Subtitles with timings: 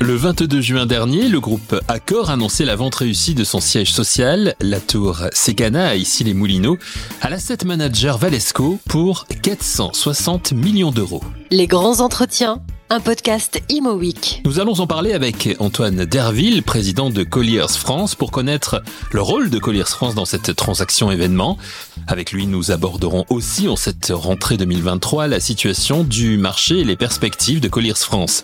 [0.00, 4.54] Le 22 juin dernier, le groupe Accor annonçait la vente réussie de son siège social,
[4.60, 6.78] la tour Secana à Issy-les-Moulineaux,
[7.20, 11.22] à l'asset manager Valesco pour 460 millions d'euros.
[11.50, 14.40] Les grands entretiens un podcast Imo Week.
[14.44, 18.82] Nous allons en parler avec Antoine Derville, président de Colliers France, pour connaître
[19.12, 21.58] le rôle de Colliers France dans cette transaction événement.
[22.06, 26.96] Avec lui, nous aborderons aussi en cette rentrée 2023 la situation du marché et les
[26.96, 28.42] perspectives de Colliers France.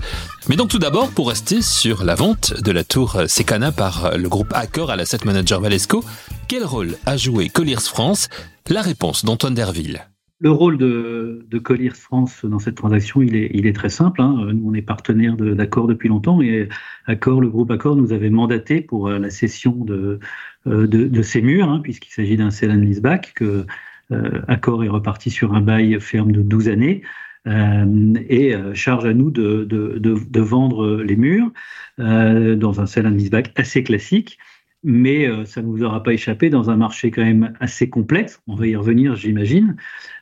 [0.49, 4.29] Mais donc tout d'abord, pour rester sur la vente de la tour Secana par le
[4.29, 6.05] groupe Accor à l'asset manager Valesco,
[6.49, 8.29] quel rôle a joué Colliers France?
[8.69, 10.07] La réponse d'Antoine Derville.
[10.45, 14.21] Le rôle de, de Colliers France dans cette transaction, il est, il est très simple.
[14.21, 14.51] Hein.
[14.53, 16.69] Nous, on est partenaire d'Accor depuis longtemps et
[17.07, 20.21] Accor, le groupe Accor nous avait mandaté pour euh, la cession de,
[20.67, 23.65] euh, de, de ces murs, hein, puisqu'il s'agit d'un sell and leaseback, que
[24.13, 27.01] euh, Accor est reparti sur un bail ferme de 12 années.
[27.47, 31.53] Euh, et charge à nous de, de, de, vendre les murs
[32.01, 34.39] euh, dans un sell and leaseback assez classique
[34.85, 38.43] mais euh, ça ne vous aura pas échappé dans un marché quand même assez complexe.
[38.47, 39.77] On va y revenir, j'imagine.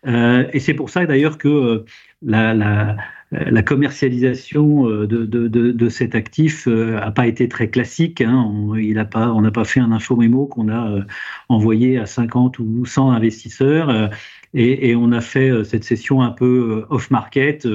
[0.06, 1.84] Euh, et c'est pour ça d'ailleurs que euh,
[2.22, 8.20] la, commercialisation de, cet actif n'a pas été très classique.
[8.20, 8.48] Hein.
[8.48, 11.04] On n'a pas fait un info-mémo qu'on a
[11.48, 14.10] envoyé à 50 ou 100 investisseurs.
[14.54, 17.66] Et, et, on a fait cette session un peu off-market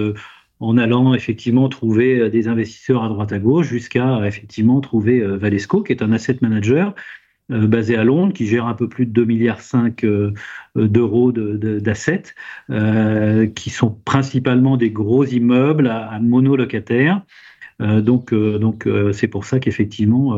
[0.59, 5.37] en allant effectivement trouver euh, des investisseurs à droite à gauche jusqu'à effectivement trouver euh,
[5.37, 6.95] Valesco, qui est un asset manager
[7.51, 10.33] euh, basé à Londres, qui gère un peu plus de 2,5 milliards
[10.75, 12.23] d'euros d'assets,
[13.55, 17.21] qui sont principalement des gros immeubles à, à monolocataires,
[17.79, 20.37] donc, euh, donc euh, c'est pour ça qu'effectivement,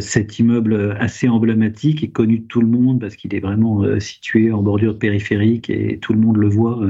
[0.00, 4.52] cet immeuble assez emblématique est connu de tout le monde parce qu'il est vraiment situé
[4.52, 6.80] en bordure périphérique et tout le monde le voit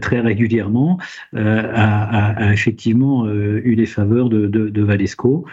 [0.00, 0.98] très régulièrement,
[1.34, 5.46] a, effectivement eu les faveurs de, de, Valesco,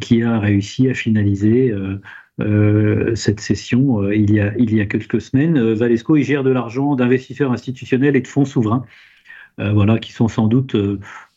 [0.00, 1.72] qui a réussi à finaliser.
[2.40, 5.72] Euh, cette session euh, il, y a, il y a quelques semaines.
[5.74, 8.84] Valesco, il gère de l'argent d'investisseurs institutionnels et de fonds souverains,
[9.58, 10.76] euh, voilà, qui sont sans doute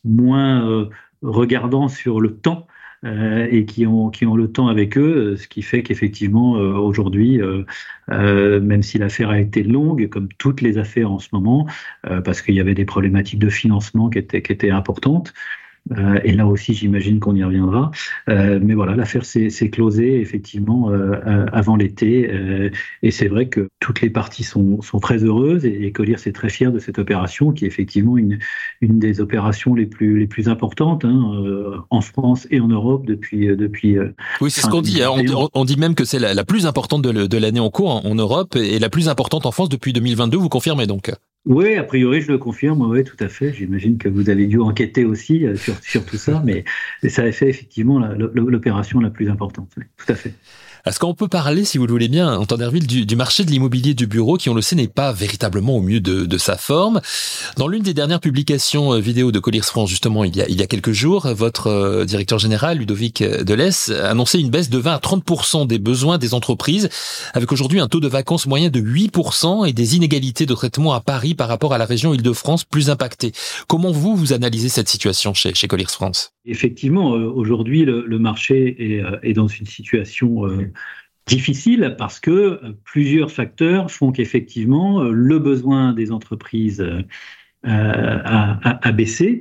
[0.04, 0.90] moins euh,
[1.22, 2.68] regardants sur le temps
[3.06, 7.42] euh, et qui ont, le temps avec eux, ce qui fait qu'effectivement, euh, aujourd'hui,
[8.08, 11.68] même si l'affaire a été longue, comme toutes les affaires en ce moment,
[12.24, 15.34] parce qu'il y avait des problématiques de financement qui qui étaient importantes,
[15.92, 17.92] euh, et là aussi, j'imagine qu'on y reviendra.
[18.30, 22.30] Euh, mais voilà, l'affaire s'est closée effectivement euh, avant l'été.
[23.02, 26.36] et c'est vrai que toutes les parties sont, sont très heureuses et, et Collier est
[26.36, 28.40] très fier de cette opération qui est effectivement une,
[28.82, 33.48] une des opérations les plus, les plus importantes hein, en France et en Europe depuis.
[33.48, 33.98] depuis
[34.42, 35.04] oui, c'est ce qu'on dit.
[35.04, 35.12] Hein.
[35.12, 38.16] On, on, dit même que c'est la, la, plus importante de l'année en cours en
[38.16, 40.38] Europe et la plus importante en France depuis 2022.
[40.38, 41.12] Vous confirmez donc?
[41.46, 43.54] Oui, a priori, je le confirme, oui, tout à fait.
[43.54, 46.64] J'imagine que vous avez dû enquêter aussi euh, sur, sur tout ça, mais
[47.10, 49.70] ça a fait effectivement l'opération la plus importante.
[49.98, 50.34] tout à fait.
[50.86, 53.52] Est-ce qu'on peut parler, si vous le voulez bien, en Derville, du, du marché de
[53.52, 57.00] l'immobilier du bureau qui, on le sait, n'est pas véritablement au mieux de, sa forme?
[57.56, 60.92] Dans l'une des dernières publications euh, vidéo de Colliers France, justement, il y a, quelques
[60.92, 65.80] jours, votre euh, directeur général, Ludovic Delès, annonçait une baisse de 20 à 30% des
[65.80, 66.90] besoins des entreprises,
[67.34, 71.00] avec aujourd'hui un taux de vacances moyen de 8% et des inégalités de traitement à
[71.00, 73.32] Paris par rapport à la région Île-de-France plus impactée.
[73.70, 78.20] Comment vous, vous analysez cette situation chez, chez Colliers France Effectivement, euh, aujourd'hui, le, le,
[78.20, 80.48] marché est, est, dans une situation
[81.26, 87.02] difficile parce que euh, plusieurs facteurs font qu'effectivement euh, le besoin des entreprises euh,
[87.66, 89.40] a, baissé,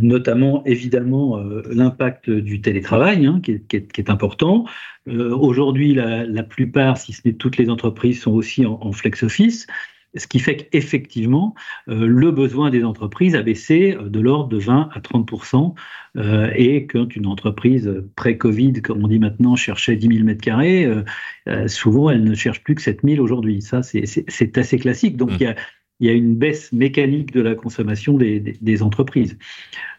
[0.00, 1.36] notamment évidemment
[1.68, 4.64] l'impact du télétravail hein, qui, est, qui, est, qui, est, important.
[5.06, 9.22] Aujourd'hui, la, la, plupart, si ce n'est toutes les entreprises, sont aussi en, en flex
[9.22, 9.66] office.
[10.16, 11.54] Ce qui fait qu'effectivement,
[11.88, 15.74] euh, le besoin des entreprises a baissé euh, de l'ordre de 20 à 30%
[16.16, 20.86] euh, et quand une entreprise pré-Covid, comme on dit maintenant, cherchait 10 000 mètres carrés,
[21.46, 23.60] euh, souvent elle ne cherche plus que 7 000 aujourd'hui.
[23.60, 25.16] Ça, c'est assez classique.
[25.16, 25.42] Donc,
[26.00, 29.36] il y a une baisse mécanique de la consommation des, entreprises.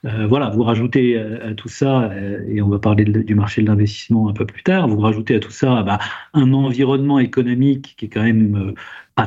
[0.05, 3.67] Euh, voilà, vous rajoutez à, tout ça, euh, et on va parler du marché de
[3.67, 6.00] l'investissement un peu plus tard, vous rajoutez à tout ça bah,
[6.33, 8.73] un environnement économique qui est quand même euh,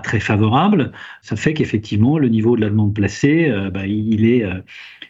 [0.01, 0.93] très favorable.
[1.23, 4.45] Ça fait qu'effectivement, le niveau de la demande placée, euh, bah, il est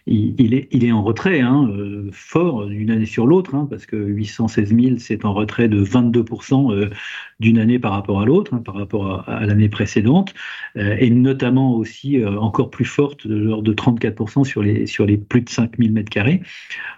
[0.07, 3.87] il, est, il est en retrait, hein, euh, fort d'une année sur l'autre, hein, parce
[3.87, 6.91] que 816 000, c'est en retrait de 22% euh,
[7.39, 10.35] d'une année par rapport à l'autre, hein, par rapport à, l'année précédente,
[10.77, 15.07] euh, et notamment aussi euh, encore plus forte, de l'ordre de 34% sur les, sur
[15.07, 16.43] les plus de 5000 mètres carrés.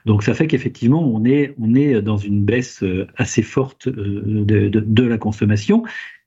[0.07, 4.69] Donc ça fait qu'effectivement, on est, on est dans une baisse euh, assez forte de,
[4.69, 5.83] de, la consommation,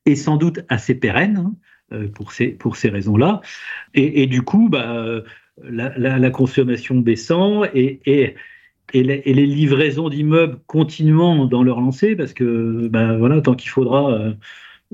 [0.07, 1.53] et sans doute assez pérenne,
[1.91, 3.41] hein, pour ces, pour ces raisons-là.
[3.93, 5.21] Et, du coup, bah,
[5.63, 8.01] la, la, consommation baissant et,
[8.93, 14.11] et les, livraisons d'immeubles continuant dans leur lancée, parce que ben voilà, tant qu'il faudra,
[14.13, 14.33] euh,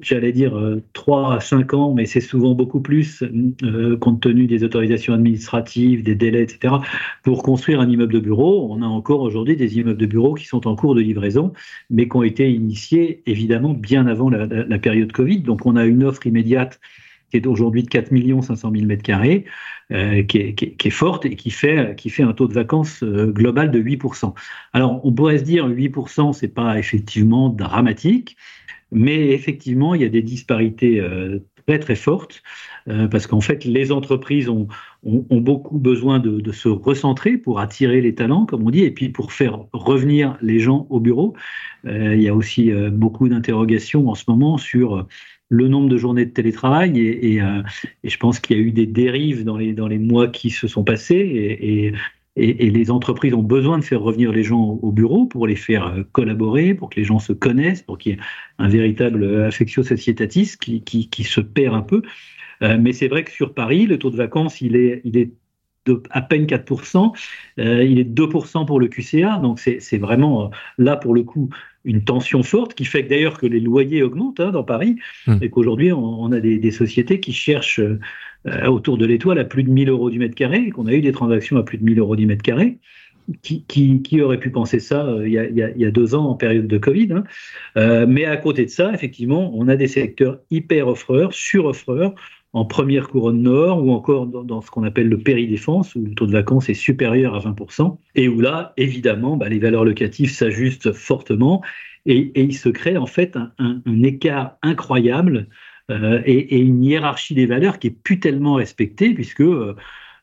[0.02, 3.24] j'allais dire, euh, 3 à 5 ans, mais c'est souvent beaucoup plus,
[3.64, 6.76] euh, compte tenu des autorisations administratives, des délais, etc.,
[7.24, 8.68] pour construire un immeuble de bureau.
[8.72, 11.54] On a encore aujourd'hui des immeubles de bureau qui sont en cours de livraison,
[11.90, 15.42] mais qui ont été initiés évidemment bien avant la, période Covid.
[15.42, 16.80] Donc on a une offre immédiate
[17.30, 18.10] qui est aujourd'hui de 4
[18.44, 19.46] 500 000 mètres carrés,
[19.92, 24.34] euh, qui, est, forte et qui fait, un taux de vacances euh, global de 8%.
[24.74, 28.38] Alors, on pourrait se dire 8%, c'est pas effectivement dramatique,
[28.94, 32.44] mais effectivement, il y a des disparités euh, très très fortes,
[32.88, 34.68] euh, parce qu'en fait, les entreprises ont,
[35.04, 39.34] beaucoup besoin de, se recentrer pour attirer les talents, comme on dit, et puis pour
[39.34, 41.34] faire revenir les gens au bureau.
[41.86, 45.06] Euh, il y a aussi beaucoup d'interrogations en ce moment sur
[45.50, 47.42] le nombre de journées de télétravail et,
[48.04, 51.94] je pense qu'il y a eu des dérives dans les, mois qui se sont passés
[52.36, 56.04] les entreprises ont besoin de faire revenir les gens au bureau pour les faire euh,
[56.12, 58.20] collaborer, pour que les gens se connaissent, pour qu'il y ait
[58.58, 62.02] un véritable affectio societatis qui, qui, qui se perd un peu.
[62.64, 65.32] Euh, mais c'est vrai que sur Paris, le taux de vacances, il est, il est
[65.86, 67.12] de à peine 4%.
[67.60, 69.38] Euh, il est 2% pour le QCA.
[69.38, 70.48] Donc, c'est vraiment, euh,
[70.78, 71.50] là, pour le coup,
[71.86, 74.96] une tension forte qui fait que d'ailleurs que les loyers augmentent hein, dans Paris
[75.28, 75.38] mmh.
[75.42, 77.82] et qu'aujourd'hui, on, on, a des, des, sociétés qui cherchent
[78.46, 80.94] euh, autour de l'étoile à plus de 1000 euros du mètre carré et qu'on a
[80.94, 82.78] eu des transactions à plus de 1000 euros du mètre carré.
[83.42, 85.80] Qui, qui, qui, aurait pu penser ça euh, il, y a, il, y a, il,
[85.80, 87.24] y a, deux ans en période de Covid hein.
[87.78, 92.16] euh, Mais à côté de ça, effectivement, on a des secteurs hyper offreurs, sur-offreurs,
[92.54, 96.28] en première couronne nord ou encore dans, ce qu'on appelle le péridéfense, où le taux
[96.28, 100.94] de vacances est supérieur à 20%, et où là, évidemment, bah, les valeurs locatives s'ajustent
[100.94, 101.64] fortement,
[102.06, 105.48] et, il se crée en fait un, écart incroyable
[105.90, 109.76] euh, et, une hiérarchie des valeurs qui est plus tellement respectée, puisque euh,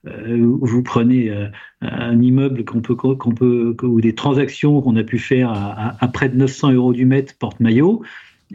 [0.05, 1.49] vous prenez euh,
[1.81, 6.29] un immeuble qu'on peut, ou des transactions qu'on a pu faire à, à, à, près
[6.29, 8.03] de 900 euros du mètre porte-maillot,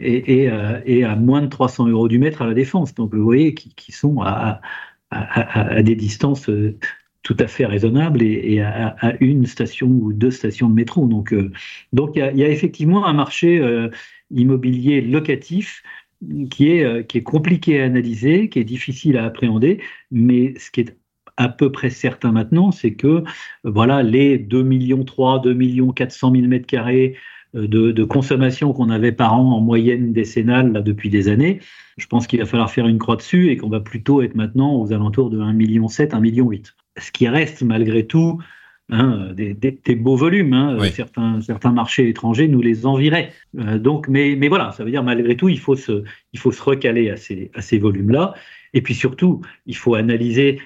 [0.00, 2.94] euh, et, à moins de 300 euros du mètre à la défense.
[2.94, 4.60] Donc vous voyez qui, sont à,
[5.82, 6.78] des distances euh,
[7.22, 11.06] tout à fait raisonnables et, à, une station ou deux stations de métro.
[11.06, 11.50] Donc euh,
[11.92, 13.62] donc il y, y, a effectivement un marché
[14.30, 15.82] immobilier locatif
[16.50, 20.80] qui est, qui est compliqué à analyser, qui est difficile à appréhender, mais ce qui
[20.80, 20.96] est
[21.36, 23.22] à peu près certain maintenant, c'est que
[23.64, 27.16] voilà les 2 millions 3, 2 millions 400 000 mètres carrés
[27.54, 31.60] de, de consommation qu'on avait par an en moyenne décennale là, depuis des années,
[31.96, 34.74] je pense qu'il va falloir faire une croix dessus et qu'on va plutôt être maintenant
[34.76, 36.50] aux alentours de 1,7 million, 1,8 million.
[36.98, 38.38] Ce qui reste malgré tout
[38.90, 40.52] hein, des, des, des, beaux volumes.
[40.52, 40.76] Hein.
[40.80, 40.90] Oui.
[40.90, 43.32] Certains, certains marchés étrangers nous les enviraient.
[43.58, 46.52] Euh, donc, mais, mais voilà, ça veut dire malgré tout, il faut se, il faut
[46.52, 48.34] se recaler à ces, à ces volumes-là.
[48.74, 50.60] Et puis surtout, il faut analyser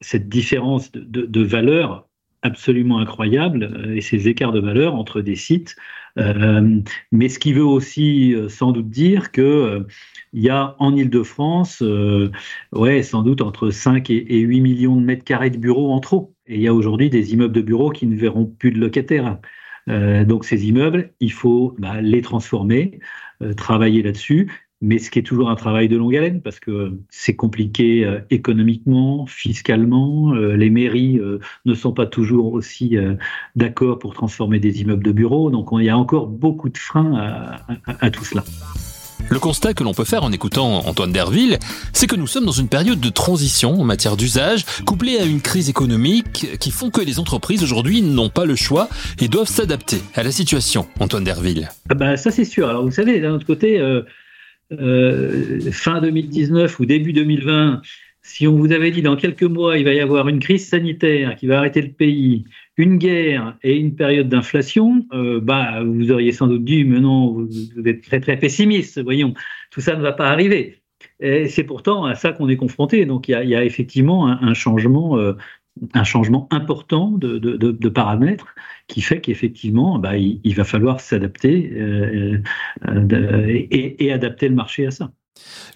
[0.00, 2.05] cette différence de, de, de valeur
[2.46, 5.76] absolument incroyable euh, et ces écarts de valeur entre des sites
[6.18, 6.80] euh,
[7.12, 9.86] mais ce qui veut aussi euh, sans doute dire que
[10.32, 11.82] il y a en Ile-de-France,
[12.72, 16.00] ouais, sans doute entre 5 et, et 8 millions de mètres carrés de bureaux en
[16.00, 16.34] trop.
[16.46, 19.38] Et il y a aujourd'hui des immeubles de bureaux qui ne verront plus de locataires.
[19.86, 23.00] Donc ces immeubles, il faut bah, les transformer,
[23.56, 24.50] travailler là-dessus
[24.82, 28.20] mais ce qui est toujours un travail de longue haleine parce que c'est compliqué euh,
[28.30, 30.34] économiquement, fiscalement.
[30.34, 32.96] Euh, les mairies euh, ne sont pas toujours aussi
[33.54, 36.78] d'accord pour transformer des immeubles de bureaux, donc on, il y a encore beaucoup de
[36.78, 38.44] freins à, à, à tout cela.
[39.28, 41.58] Le constat que l'on peut faire en écoutant Antoine Derville,
[41.92, 45.40] c'est que nous sommes dans une période de transition en matière d'usage, couplée à une
[45.40, 50.00] crise économique qui font que les entreprises aujourd'hui n'ont pas le choix et doivent s'adapter
[50.14, 50.86] à la situation.
[51.00, 51.68] Antoine Derville.
[51.88, 52.68] Ah ben, ça c'est sûr.
[52.68, 54.02] Alors vous savez, d'un autre côté, euh,
[54.70, 57.82] fin 2019 ou début 2020,
[58.22, 61.36] si on vous avait dit dans quelques mois il va y avoir une crise sanitaire
[61.36, 62.44] qui va arrêter le pays,
[62.76, 67.32] une guerre et une période d'inflation, euh, bah vous auriez sans doute dit mais non
[67.32, 67.48] vous,
[67.86, 69.34] êtes très très pessimiste, voyons
[69.70, 70.82] tout ça ne va pas arriver.
[71.20, 73.06] Et c'est pourtant à ça qu'on est confronté.
[73.06, 75.34] Donc il y a, effectivement un, un changement euh,
[75.94, 78.54] un changement important de, paramètres
[78.88, 82.38] qui fait qu'effectivement, bah, il, va falloir s'adapter euh,
[82.86, 85.12] euh, et, et, adapter le marché à ça.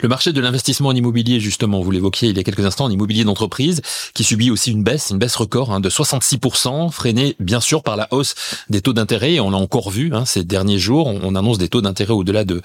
[0.01, 2.91] Le marché de l'investissement en immobilier, justement, vous l'évoquiez il y a quelques instants, en
[2.91, 3.83] immobilier d'entreprise,
[4.15, 7.97] qui subit aussi une baisse, une baisse record hein, de 66%, freinée bien sûr par
[7.97, 8.35] la hausse
[8.71, 9.41] des taux d'intérêt.
[9.41, 12.45] On l'a encore vu hein, ces derniers jours, on, on annonce des taux d'intérêt au-delà
[12.45, 12.63] de,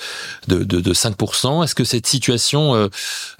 [0.47, 1.63] de, de, de 5%.
[1.63, 2.87] Est-ce que cette situation, euh,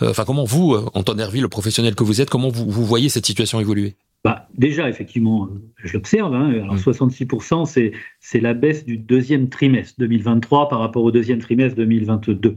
[0.02, 3.10] euh, enfin comment vous, euh, Antoine Herville, le professionnel que vous êtes, comment vous voyez
[3.10, 3.96] cette situation évoluer?
[4.26, 6.34] Bah, déjà, effectivement, je l'observe.
[6.34, 7.66] Hein, alors 66%, mmh.
[7.68, 12.56] c'est c'est la baisse du deuxième trimestre 2023 par rapport au deuxième trimestre 2022.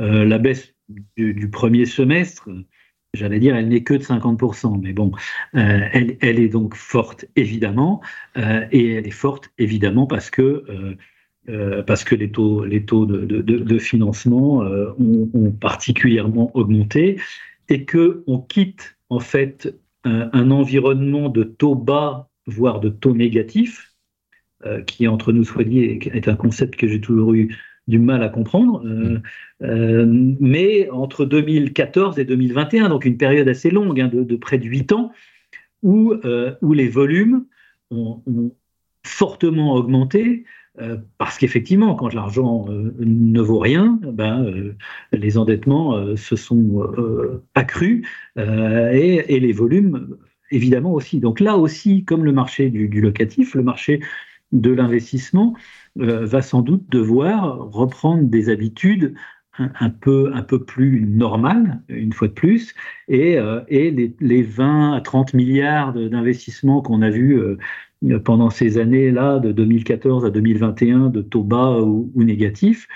[0.00, 0.74] Euh, la baisse
[1.16, 2.48] du, premier semestre,
[3.12, 5.12] j'allais dire, elle n'est que de 50%, mais bon,
[5.52, 8.00] elle, elle, est donc forte évidemment,
[8.36, 10.64] et elle est forte évidemment parce que
[11.86, 14.62] parce que les taux, les taux de, de, de financement
[14.98, 17.20] ont, ont, particulièrement augmenté
[17.68, 19.72] et que on quitte en fait
[20.04, 23.94] un, environnement de taux bas, voire de taux négatifs,
[24.66, 27.54] euh, qui entre nous soit dit est un concept que j'ai toujours eu
[27.86, 29.20] du mal à comprendre, euh,
[29.62, 30.06] euh,
[30.40, 34.92] mais entre 2014 et 2021, donc une période assez longue, hein, de, près de 8
[34.92, 35.12] ans,
[35.82, 36.14] où,
[36.62, 37.44] où les volumes
[37.90, 38.54] ont, ont
[39.04, 40.44] fortement augmenté,
[40.80, 44.74] euh, parce qu'effectivement, quand l'argent euh, ne vaut rien, ben, euh,
[45.12, 46.84] les endettements se sont
[47.54, 50.16] accrus et, les volumes,
[50.50, 51.20] évidemment aussi.
[51.20, 54.00] Donc là aussi, comme le marché du locatif, le marché
[54.52, 55.54] de l'investissement
[55.96, 59.14] va sans doute devoir reprendre des habitudes
[59.58, 62.74] un, peu, un peu plus normales, une fois de plus,
[63.08, 67.40] et, et les, les, 20 à 30 milliards d'investissements qu'on a vus
[68.24, 72.88] pendant ces années-là, de 2014 à 2021, de taux bas ou, négatifs,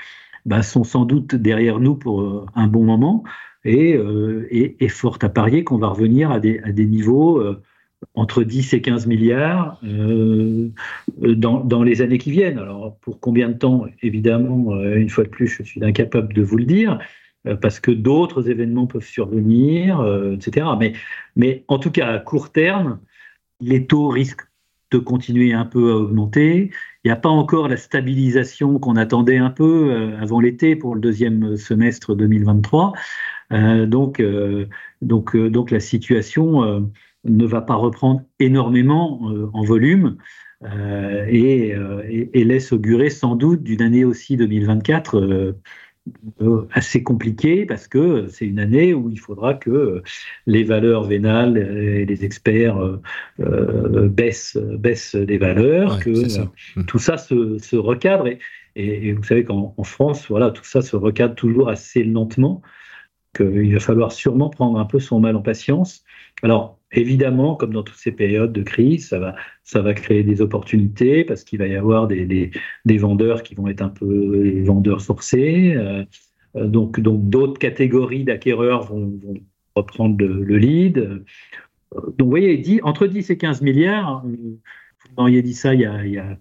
[0.47, 3.25] bah, sont sans doute derrière nous pour euh, un bon moment.
[3.65, 4.47] Et, euh,
[4.88, 7.61] fort à parier qu'on va revenir à des, à des niveaux euh,
[8.19, 12.59] entre 10 et 15 milliards dans, dans, les années qui viennent.
[12.59, 13.87] Alors, pour combien de temps?
[14.03, 16.99] Évidemment, une fois de plus, je suis incapable de vous le dire
[17.61, 20.67] parce que d'autres événements peuvent survenir, etc.
[20.79, 20.93] Mais,
[21.37, 22.99] mais en tout cas, à court terme,
[23.61, 24.49] les taux risquent
[24.91, 26.71] de continuer un peu à augmenter.
[27.05, 30.95] Il n'y a pas encore la stabilisation qu'on attendait un peu euh, avant l'été pour
[30.95, 32.93] le deuxième semestre 2023.
[33.53, 34.67] Euh, donc, euh,
[35.03, 36.91] donc, donc la situation
[37.29, 39.21] ne va pas reprendre énormément
[39.53, 40.17] en volume.
[41.31, 41.69] Et,
[42.09, 45.55] et, et, laisse augurer sans doute d'une année aussi 2024
[46.41, 50.03] euh, assez compliqué parce que c'est une année où il faudra que
[50.47, 52.79] les valeurs vénales et les experts
[53.41, 56.85] euh, baissent, baissent les valeurs, que mmh.
[56.87, 58.27] tout ça se, se recadre.
[58.27, 58.39] Et,
[58.77, 62.63] et, vous savez qu'en France, voilà, tout ça se recadre toujours assez lentement,
[63.38, 66.04] qu'il va falloir sûrement prendre un peu son mal en patience.
[66.42, 71.45] Alors, Évidemment, comme dans toutes ces périodes de crise, ça va, créer des opportunités parce
[71.45, 72.50] qu'il va y avoir des,
[72.87, 75.75] vendeurs qui vont être un peu les vendeurs forcés.
[75.76, 76.04] Euh,
[76.57, 79.21] euh donc, d'autres catégories d'acquéreurs vont,
[79.75, 80.99] reprendre le, le, lead.
[80.99, 81.25] Euh,
[81.92, 85.87] donc, vous voyez, entre 10 et 15 milliards, euh, vous m'auriez dit ça il y,
[85.87, 86.38] a, il, y a,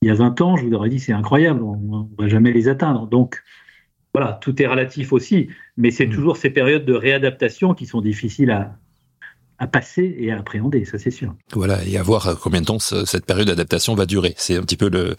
[0.00, 2.52] il y a 20 ans, je vous aurais dit c'est incroyable, on ne va jamais
[2.52, 3.08] les atteindre.
[3.08, 3.42] Donc,
[4.14, 6.14] voilà, tout est relatif aussi, mais c'est mmh.
[6.14, 8.76] toujours ces périodes de réadaptation qui sont difficiles à,
[9.58, 11.34] à passer et à appréhender, ça c'est sûr.
[11.52, 14.34] Voilà, et à voir combien de temps cette période d'adaptation va durer.
[14.36, 15.16] C'est un petit peu le.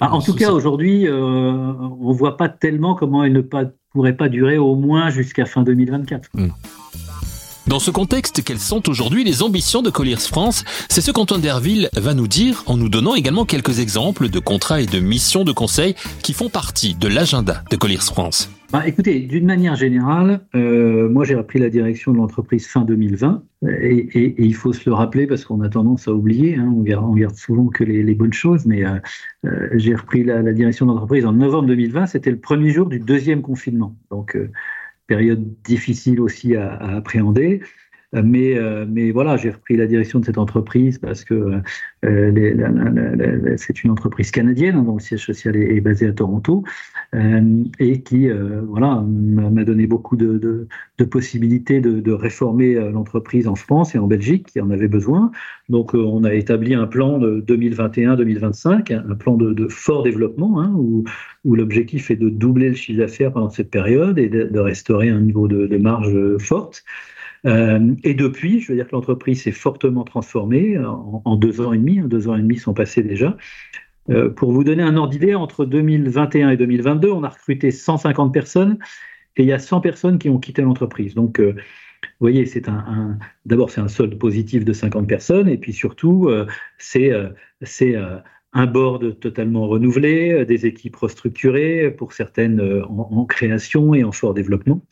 [0.00, 3.64] Ah, en tout cas, aujourd'hui, euh, on ne voit pas tellement comment elle ne pas,
[3.92, 6.30] pourrait pas durer au moins jusqu'à fin 2024.
[7.68, 10.64] Dans ce contexte, quelles sont aujourd'hui les ambitions de Colliers France?
[10.88, 14.80] C'est ce qu'Antoine Derville va nous dire en nous donnant également quelques exemples de contrats
[14.80, 18.48] et de missions de conseil qui font partie de l'agenda de Colliers France.
[18.72, 23.42] Bah, écoutez, d'une manière générale, euh, moi j'ai repris la direction de l'entreprise fin 2020
[23.68, 27.16] et, il faut se le rappeler parce qu'on a tendance à oublier, hein, on, garde,
[27.16, 28.98] garde, souvent que les, bonnes choses, mais euh,
[29.44, 32.86] euh, j'ai repris la, la, direction de l'entreprise en novembre 2020, c'était le premier jour
[32.86, 33.96] du deuxième confinement.
[34.10, 34.50] Donc euh,
[35.06, 37.62] période difficile aussi à, appréhender.
[38.16, 41.60] Euh, mais, euh, voilà, j'ai repris la direction de cette entreprise parce que
[42.04, 46.64] euh, c'est une entreprise canadienne hein, dont le siège social est, basé à Toronto
[47.12, 50.68] et qui m'a donné beaucoup de,
[51.10, 55.30] possibilités de, réformer l'entreprise en France et en Belgique qui en avait besoin.
[55.68, 61.04] Donc on a établi un plan de 2021-2025, un plan de, fort développement hein, où
[61.54, 65.48] l'objectif est de doubler le chiffre d'affaires pendant cette période et de, restaurer un niveau
[65.48, 66.84] de, marge forte.
[67.46, 71.78] Euh, et depuis, je veux dire que l'entreprise s'est fortement transformée en, deux ans et
[71.78, 72.00] demi.
[72.00, 73.36] Hein, deux ans et demi sont passés déjà.
[74.10, 78.32] Euh, pour vous donner un ordre d'idée, entre 2021 et 2022, on a recruté 150
[78.32, 78.78] personnes
[79.36, 81.14] et il y a 100 personnes qui ont quitté l'entreprise.
[81.14, 85.58] Donc, euh, vous voyez, c'est un, d'abord c'est un solde positif de 50 personnes et
[85.58, 86.30] puis surtout
[86.78, 87.10] c'est
[87.62, 87.96] c'est
[88.52, 94.82] un board totalement renouvelé, des équipes restructurées pour certaines en création et en fort développement.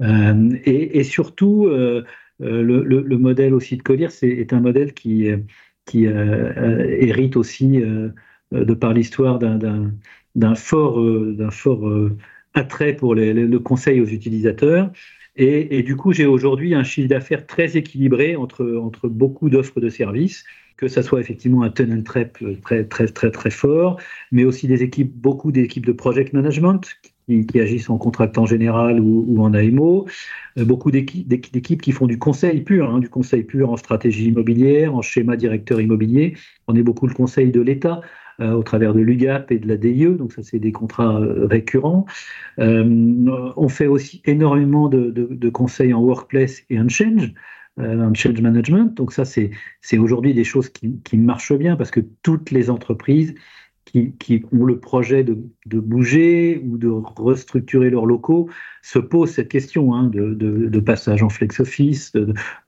[0.00, 2.04] Euh, et, surtout, euh,
[2.42, 5.28] euh, le, le, le, modèle aussi de Collier c'est, est un modèle qui,
[5.94, 7.80] hérite aussi,
[8.52, 11.50] de par l'histoire, d'un, fort, d'un
[12.54, 14.90] attrait pour le conseil aux utilisateurs.
[15.36, 20.44] Et, du coup, j'ai aujourd'hui un chiffre d'affaires très équilibré entre, beaucoup d'offres de services,
[20.76, 24.00] que ça soit effectivement un tunnel trap très, très, très, très fort,
[24.30, 24.68] mais aussi
[25.04, 30.06] beaucoup d'équipes de project management qui, agissent en contractant général ou, en AMO,
[30.56, 35.02] beaucoup d'équipes qui font du conseil pur, hein, du conseil pur en stratégie immobilière, en
[35.02, 36.34] schéma directeur immobilier.
[36.66, 38.00] On est beaucoup le conseil de l'État.
[38.40, 41.18] au travers de l'UGAP et de la DIE, donc ça c'est des contrats
[41.50, 42.06] récurrents.
[42.56, 47.34] on fait aussi énormément de, conseils en workplace et en change,
[47.78, 48.94] un change management.
[48.94, 53.34] Donc ça, c'est aujourd'hui des choses qui, marchent bien parce que toutes les entreprises
[54.18, 55.36] qui, ont le projet de,
[55.66, 58.48] bouger ou de restructurer leurs locaux
[58.82, 62.12] se posent cette question hein, de, passage en flex office,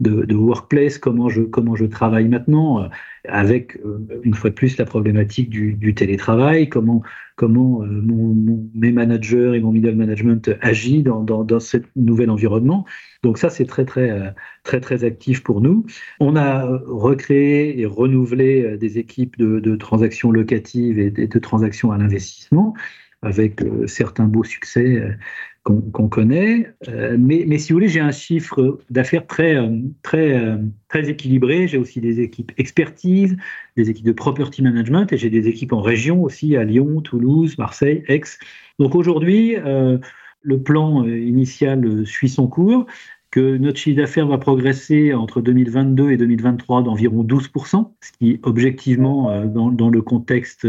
[0.01, 2.89] de, workplace, comment je, comment je travaille maintenant, euh,
[3.29, 7.03] avec euh, une fois de plus la problématique du, télétravail, comment,
[7.41, 8.03] comment euh,
[8.75, 12.85] mes managers et mon middle management agit dans, dans, ce nouvel environnement.
[13.23, 15.87] Donc ça, c'est très, très, très, très actif pour nous.
[16.21, 22.75] On a recréé et renouvelé des équipes de, transactions locatives et de, transactions à l'investissement
[23.23, 25.17] avec certains beaux succès
[25.93, 26.73] qu'on connaît.
[26.89, 30.57] Euh, mais, si vous voulez, j'ai un chiffre d'affaires très, euh, très, euh,
[30.89, 31.69] très équilibré.
[31.69, 33.37] J'ai aussi des équipes expertise,
[33.77, 37.59] des équipes de property management et j'ai des équipes en région aussi à Lyon, Toulouse,
[37.59, 38.23] Marseille, Aix.
[38.79, 39.57] Donc aujourd'hui,
[40.43, 42.87] le plan initial suit son cours
[43.31, 49.45] que notre chiffre d'affaires va progresser entre 2022 et 2023 d'environ 12%, ce qui objectivement
[49.47, 50.67] dans, le contexte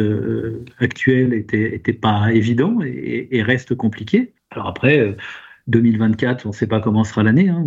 [0.79, 4.33] actuel était, était pas évident et reste compliqué.
[4.51, 5.15] Alors après,
[5.67, 7.49] 2024, euh, on ne sait pas comment sera l'année.
[7.49, 7.65] Hein.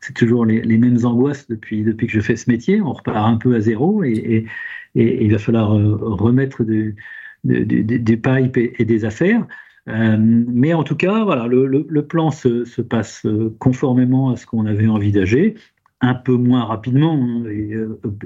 [0.00, 2.80] c'est toujours les, mêmes angoisses depuis, que je fais ce métier.
[2.80, 4.46] On repart un peu à zéro et,
[4.94, 9.46] il va falloir euh, remettre des pipes et, des affaires.
[9.88, 13.26] Euh, mais en tout cas, voilà, le, plan se, passe
[13.58, 15.56] conformément à ce qu'on avait envisagé
[16.02, 17.74] un peu moins rapidement hein, et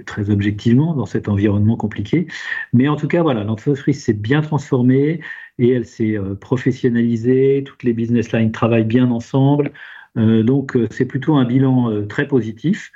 [0.07, 2.27] très objectivement dans cet environnement compliqué.
[2.73, 5.21] Mais en tout cas, voilà, l'entreprise s'est bien transformée
[5.59, 9.73] et elle s'est euh, professionnalisée, toutes les business lines travaillent bien ensemble.
[10.17, 12.93] Euh, donc euh, c'est plutôt un bilan très positif.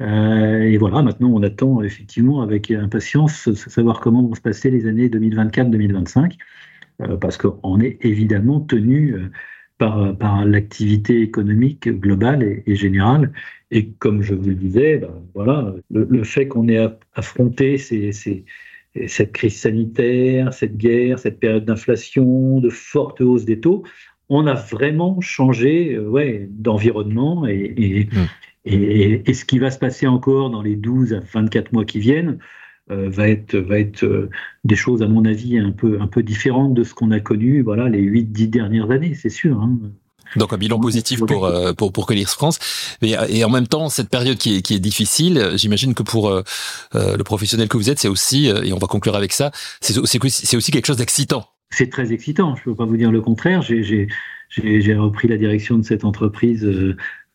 [0.00, 4.86] et voilà, maintenant on attend effectivement avec impatience de savoir comment vont se passer les
[4.86, 6.38] années 2024-2025,
[7.20, 9.14] parce qu'on est évidemment tenu
[9.78, 13.32] par, par l'activité économique globale et, générale.
[13.70, 18.44] Et comme je vous le disais, ben, voilà, le, fait qu'on ait affronté ces, ces,
[19.06, 23.84] cette crise sanitaire, cette guerre, cette période d'inflation, de forte hausse des taux,
[24.28, 28.18] on a vraiment changé euh, ouais, d'environnement et, mmh.
[28.64, 31.98] et, et, ce qui va se passer encore dans les 12 à 24 mois qui
[31.98, 32.38] viennent
[33.08, 34.30] va être, va être euh,
[34.64, 37.62] des choses, à mon avis, un peu, un peu différentes de ce qu'on a connu
[37.62, 39.60] voilà, les 8-10 dernières années, c'est sûr.
[39.60, 39.78] Hein.
[40.36, 42.58] Donc un bilan positif pour euh, pour pour Colliers France.
[43.02, 46.28] Et, et, en même temps, cette période qui est qui est difficile, j'imagine que pour
[46.28, 46.42] euh,
[46.94, 49.50] euh, le professionnel que vous êtes, c'est aussi et on va conclure avec ça,
[49.80, 51.46] c'est c'est aussi quelque chose d'excitant.
[51.70, 52.54] C'est très excitant.
[52.56, 53.62] Je ne peux pas vous dire le contraire.
[53.62, 54.08] J'ai
[54.48, 56.68] j'ai repris la direction de cette entreprise.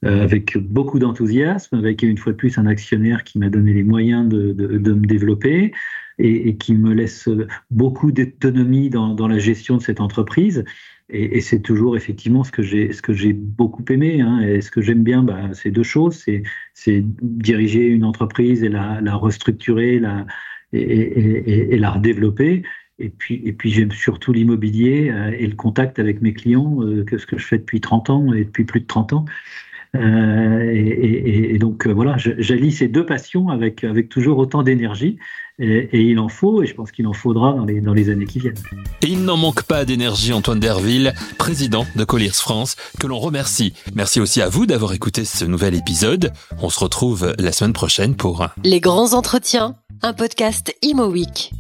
[0.04, 4.28] Avec beaucoup d'enthousiasme, avec une fois de plus un actionnaire qui m'a donné les moyens
[4.28, 5.74] de, de, me développer
[6.20, 7.28] et, qui me laisse
[7.72, 10.64] beaucoup d'autonomie dans, dans la gestion de cette entreprise.
[11.10, 14.22] Et, c'est toujours effectivement ce que j'ai ce que j'ai beaucoup aimé.
[14.22, 16.26] Hein, et ce que j'aime bien, bah, c'est deux choses.
[16.74, 20.26] C'est diriger une entreprise et la, restructurer, la
[20.74, 22.64] et, la redévelopper.
[23.00, 27.06] Et puis, et puis j'aime surtout l'immobilier euh, et le contact avec mes clients, euh,
[27.16, 29.26] ce que je fais depuis 30 ans et depuis plus de 30 ans.
[29.98, 35.18] Euh, et, et, donc euh, voilà, j'allie ces deux passions avec, avec toujours autant d'énergie.
[35.60, 38.28] Et, il en faut, et je pense qu'il en faudra dans les, dans les années
[38.28, 38.54] qui viennent.
[39.02, 43.74] Et il n'en manque pas d'énergie, Antoine Derville, président de Colliers France, que l'on remercie.
[43.96, 46.32] Merci aussi à vous d'avoir écouté ce nouvel épisode.
[46.62, 51.52] On se retrouve la semaine prochaine pour Les grands entretiens, un podcast Imo Week.